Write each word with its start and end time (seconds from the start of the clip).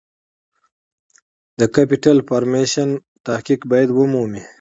د 1.59 1.61
Capital 1.75 2.17
Formation 2.29 2.89
تحقق 3.25 3.61
باید 3.71 3.89
ومومي. 3.93 4.43